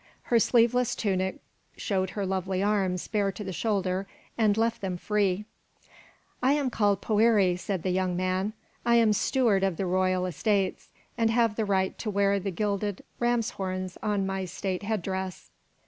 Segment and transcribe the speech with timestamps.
[0.23, 1.37] Her sleeveless tunic
[1.77, 5.45] showed her lovely arms bare to the shoulder and left them free.
[6.41, 8.53] "I am called Poëri," said the young man;
[8.83, 13.03] "I am steward of the royal estates, and have the right to wear the gilded
[13.19, 15.51] ram's horns on my state head dress."